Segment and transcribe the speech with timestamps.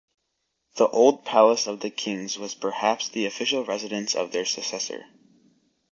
[0.77, 5.05] The old palace of the kings was perhaps the official residence of their successor.